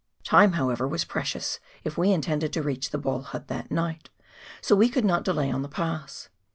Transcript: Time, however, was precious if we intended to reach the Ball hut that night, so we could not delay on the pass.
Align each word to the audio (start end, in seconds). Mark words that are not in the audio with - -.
Time, 0.23 0.53
however, 0.53 0.87
was 0.87 1.05
precious 1.05 1.59
if 1.83 1.95
we 1.95 2.11
intended 2.11 2.51
to 2.53 2.63
reach 2.63 2.89
the 2.89 2.97
Ball 2.97 3.21
hut 3.21 3.47
that 3.49 3.69
night, 3.69 4.09
so 4.59 4.75
we 4.75 4.89
could 4.89 5.05
not 5.05 5.23
delay 5.23 5.51
on 5.51 5.61
the 5.61 5.69
pass. 5.69 6.27